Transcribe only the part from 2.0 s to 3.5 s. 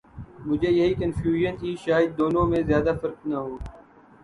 دونوں میں زیادہ فرق نہ